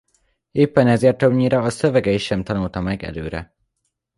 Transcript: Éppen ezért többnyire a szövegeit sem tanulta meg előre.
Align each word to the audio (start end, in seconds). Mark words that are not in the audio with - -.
Éppen 0.51 0.87
ezért 0.87 1.17
többnyire 1.17 1.59
a 1.59 1.69
szövegeit 1.69 2.19
sem 2.19 2.43
tanulta 2.43 2.81
meg 2.81 3.03
előre. 3.03 3.53